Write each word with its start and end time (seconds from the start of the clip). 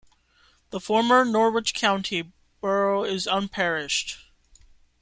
The 0.71 0.79
former 0.79 1.23
Norwich 1.23 1.75
County 1.75 2.31
Borough 2.59 3.03
is 3.03 3.27
unparished. 3.27 4.17